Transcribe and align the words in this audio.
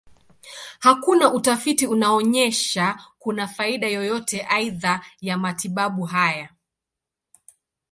Hakuna 0.79 1.33
utafiti 1.33 1.87
unaonyesha 1.87 2.99
kuna 3.19 3.47
faida 3.47 3.87
yoyote 3.87 4.41
aidha 4.49 5.05
ya 5.21 5.37
matibabu 5.37 6.03
haya. 6.05 6.49